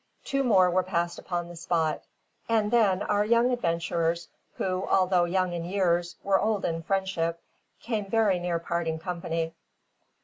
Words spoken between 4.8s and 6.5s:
although young in years, were